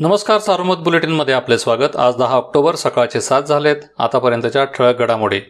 [0.00, 1.96] नमस्कार सार्वमत बुलेटिनमध्ये आपले स्वागत.
[1.96, 3.76] आज दहा ऑक्टोबर सकाळचे सात झालेत.
[3.98, 5.40] आतापर्यंतच्या ठळक घडामोडी.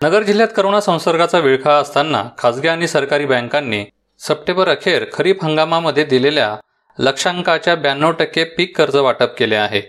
[0.00, 3.84] नगर जिल्ह्यात करोना संसर्गाचा विळखा असताना खासगी आणि सरकारी बँकांनी
[4.20, 6.54] सप्टेंबर अखेर खरीप हंगामामध्ये दिलेल्या
[6.98, 9.82] लक्षांकाच्या ब्याण्णव टक्के पीक कर्ज वाटप केले आहे.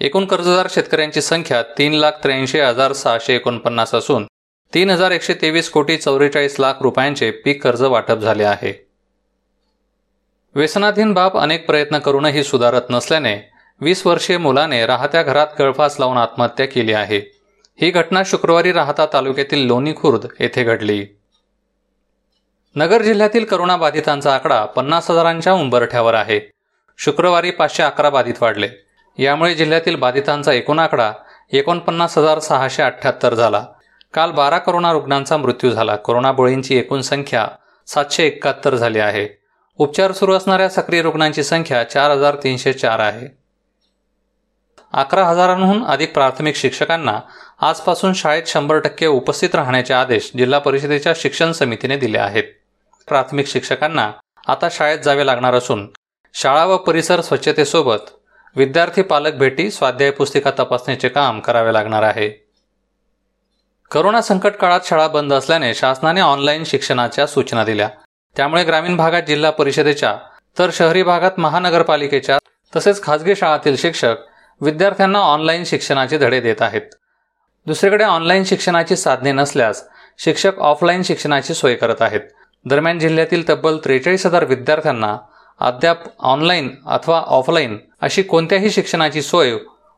[0.00, 4.26] एकूण कर्जदार शेतकऱ्यांची संख्या तीन लाख त्र्याऐंशी हजार सहाशे एकोणपन्नास असून
[4.72, 8.87] तीन हजार एकशे तेवीस कोटी चौवेचाळीस लाख रुपयांचे पीक कर्ज वाटप झाले आहे.
[10.58, 16.66] व्यसनाधीन बाप अनेक प्रयत्न करूनही सुधारत नसल्याने वीस वर्षीय मुलाने राहत्या घरात गळफास लावून आत्महत्या
[16.66, 17.18] केली आहे.
[17.80, 21.06] ही घटना शुक्रवारी राहता तालुक्यातील लोणी खुर्द येथे घडली.
[22.76, 26.50] नगर जिल्ह्यातील करोनाबाधितांचा आकडा पन्नास हजारांच्या उंबरठ्यावर आहे.
[26.98, 28.68] शुक्रवारी पाचशे अकरा बाधित वाढले.
[29.18, 31.12] यामुळे जिल्ह्यातील बाधितांचा एकूण आकडा
[31.52, 33.66] एकोणपन्नास हजार सहाशे अठ्ठ्याहत्तर झाला.
[34.14, 35.96] काल बारा करोना रुग्णांचा मृत्यू झाला.
[35.96, 37.48] कोरोना बळींची एकूण संख्या
[37.86, 39.37] सातशे एकाहत्तर झाली आहे.
[39.78, 43.26] उपचार सुरू असणाऱ्या सक्रिय रुग्णांची संख्या चार हजार तीनशे चार आहे.
[44.92, 47.20] अकरा हजारांहून अधिक प्राथमिक शिक्षकांना
[47.60, 52.44] आजपासून शाळेत शंभर टक्के उपस्थित राहण्याचे आदेश जिल्हा परिषदेच्या शिक्षण समितीने दिले आहेत.
[53.08, 54.10] प्राथमिक शिक्षकांना
[54.46, 55.88] आता शाळेत जावे लागणार असून
[56.34, 58.10] शाळा व परिसर स्वच्छतेसोबत
[58.56, 62.30] विद्यार्थी पालक भेटी स्वाध्याय पुस्तिका तपासण्याचे काम करावे लागणार आहे.
[63.90, 67.88] करोना संकट काळात शाळा बंद असल्याने शासनाने ऑनलाईन शिक्षणाच्या सूचना दिल्या.
[68.36, 70.16] त्यामुळे ग्रामीण भागात जिल्हा परिषदेच्या
[70.58, 72.38] तर शहरी भागात महानगरपालिकेच्या
[72.76, 74.14] तसेच खासगी शाळातील शिक्षक
[74.60, 76.82] विद्यार्थ्यांना ऑनलाईन शिक्षणाचे धडे देत आहेत.
[77.66, 79.84] दुसरीकडे ऑनलाईन शिक्षणाची साधने नसल्यास
[80.18, 82.20] शिक्षक ऑफलाईन शिक्षणाची सोय करत आहेत.
[82.64, 85.16] दरम्यान जिल्ह्यातील तब्बल त्रेचाळीस हजार विद्यार्थ्यांना
[85.60, 89.54] अद्याप ऑनलाईन अथवा ऑफलाईन अशी कोणत्याही शिक्षणाची सोय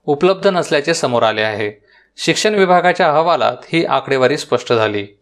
[0.06, 1.72] उपलब्ध नसल्याचे समोर आले आहे.
[2.16, 5.19] शिक्षण विभागाच्या अहवालात ही आकडेवारी स्पष्ट झाली.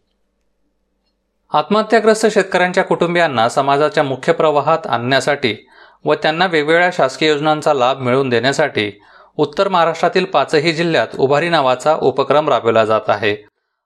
[1.53, 5.55] आत्महत्याग्रस्त शेतकऱ्यांच्या कुटुंबियांना समाजाच्या मुख्य प्रवाहात आणण्यासाठी
[6.05, 8.91] व त्यांना वेगवेगळ्या शासकीय योजनांचा लाभ मिळवून देण्यासाठी
[9.37, 13.35] उत्तर महाराष्ट्रातील पाचही जिल्ह्यात उभारी नावाचा उपक्रम राबवला जात आहे.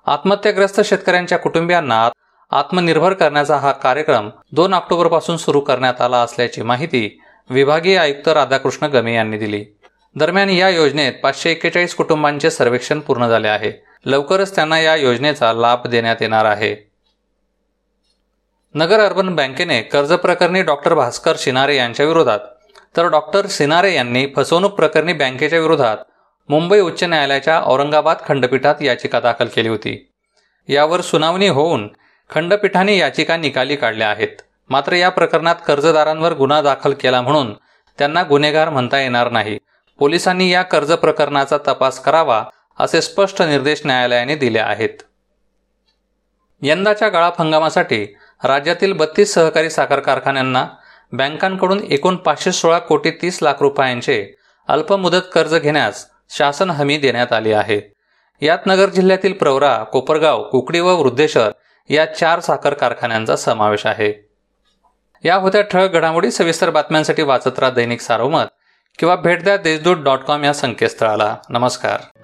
[0.08, 2.10] आत्महत्याग्रस्त शेतकऱ्यांच्या कुटुंबियांना
[2.52, 7.20] आत्मनिर्भर करण्याचा हा कार्यक्रम दोन ऑक्टोबरपासून सुरू करण्यात आला असल्याची माहिती
[7.50, 9.66] विभागीय आयुक्त राधाकृष्ण गमे यांनी दिली.
[10.16, 13.72] दरम्यान या योजनेत पाचशे एक्केचाळीस कुटुंबांचे सर्वेक्षण पूर्ण झाले आहे.
[14.06, 16.93] लवकरच त्यांना या योजनेचा लाभ देण्यात येणार आहे.
[18.76, 22.40] नगर अर्बन बँकेने कर्ज प्रकरणी डॉक्टर भास्कर शिनारे यांच्या विरोधात.
[22.98, 25.98] तर डॉक्टर सिनारे यांनी फसवणूक प्रकरणी बँकेच्या विरोधात
[26.50, 30.12] मुंबई उच्च न्यायालयाच्या औरंगाबाद खंडपीठात याचिका दाखल केली होती.
[30.68, 31.88] यावर सुनावणी होऊन
[32.30, 34.42] खंडपीठाने याचिका निकाली काढल्या आहेत.
[34.70, 37.54] मात्र या प्रकरणात कर्जदारांवर गुन्हा दाखल केला म्हणून
[38.00, 39.58] त्यांना गुन्हेगार म्हणता येणार नाही.
[40.00, 42.44] पोलिसांनी या कर्ज प्रकरणाचा तपास करावा
[42.80, 45.04] असे स्पष्ट निर्देश न्यायालयाने दिले आहेत.
[46.62, 48.06] यंदाच्या गाळाप हंगामासाठी
[48.44, 50.68] राज्यातील बत्तीस सहकारी साखर कारखान्यांना
[51.12, 54.28] बँकांकडून एकूण पाचशे सोळा कोटी तीस लाख रुपयांचे
[54.68, 57.94] अल्पमुदत कर्ज घेण्यास शासन हमी देण्यात आली आहे.
[58.42, 61.52] यात नगर जिल्ह्यातील प्रवरा कोपरगाव कुकडी व वृद्धेश्वर
[61.90, 64.30] या चार साखर कारखान्यांचा समावेश आहे.
[65.24, 68.46] या होत्या ठळक घडामोडी सविस्तर बातम्यांसाठी वाचत राहा दैनिक सारोमत
[69.00, 71.36] किंवा भेट द्या देशदूत डॉट कॉम या संकेतस्थळाला.
[71.50, 72.23] नमस्कार.